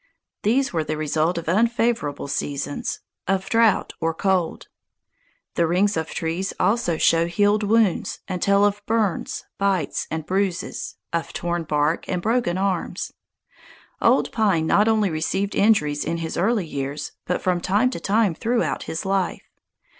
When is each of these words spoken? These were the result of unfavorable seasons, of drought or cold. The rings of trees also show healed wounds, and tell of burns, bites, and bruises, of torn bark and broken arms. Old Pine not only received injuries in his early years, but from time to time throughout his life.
These 0.41 0.73
were 0.73 0.83
the 0.83 0.97
result 0.97 1.37
of 1.37 1.47
unfavorable 1.47 2.27
seasons, 2.27 3.01
of 3.27 3.47
drought 3.51 3.93
or 4.01 4.15
cold. 4.15 4.67
The 5.53 5.67
rings 5.67 5.95
of 5.95 6.09
trees 6.09 6.53
also 6.59 6.97
show 6.97 7.27
healed 7.27 7.61
wounds, 7.61 8.17
and 8.27 8.41
tell 8.41 8.65
of 8.65 8.83
burns, 8.87 9.45
bites, 9.59 10.07
and 10.09 10.25
bruises, 10.25 10.95
of 11.13 11.33
torn 11.33 11.65
bark 11.65 12.09
and 12.09 12.19
broken 12.19 12.57
arms. 12.57 13.13
Old 14.01 14.31
Pine 14.31 14.65
not 14.65 14.87
only 14.87 15.11
received 15.11 15.53
injuries 15.53 16.03
in 16.03 16.17
his 16.17 16.35
early 16.35 16.65
years, 16.65 17.11
but 17.25 17.43
from 17.43 17.61
time 17.61 17.91
to 17.91 17.99
time 17.99 18.33
throughout 18.33 18.81
his 18.89 19.05
life. 19.05 19.51